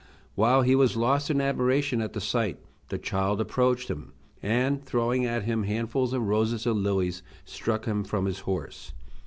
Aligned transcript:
While 0.33 0.63
he 0.63 0.73
was 0.73 0.97
lost 0.97 1.29
in 1.29 1.39
admiration 1.39 2.01
at 2.01 2.13
the 2.13 2.19
sight 2.21 2.57
the 2.89 2.97
child 2.97 3.39
approached 3.39 3.87
him, 3.87 4.13
and, 4.41 4.83
throwing 4.83 5.27
at 5.27 5.43
him 5.43 5.61
handfuls 5.61 6.11
of 6.13 6.23
roses 6.23 6.65
and 6.65 6.81
lilies, 6.81 7.21
struck 7.45 7.85
him 7.85 8.03
from 8.03 8.25
his 8.25 8.39
horse. 8.39 8.93